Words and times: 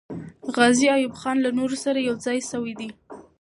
غازي 0.55 0.87
ایوب 0.95 1.13
خان 1.21 1.37
له 1.41 1.49
نورو 1.59 1.75
سره 1.85 1.99
یو 2.07 2.15
ځای 2.25 2.39
سوی 2.51 2.73
دی. 2.79 2.89